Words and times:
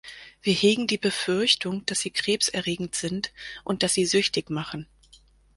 Wir 0.41 0.55
hegen 0.55 0.87
die 0.87 0.97
Befürchtung, 0.97 1.85
dass 1.85 1.99
sie 1.99 2.09
Krebs 2.09 2.47
erregend 2.49 2.95
sind 2.95 3.31
und 3.63 3.83
dass 3.83 3.93
sie 3.93 4.07
süchtig 4.07 4.49
machen. 4.49 4.87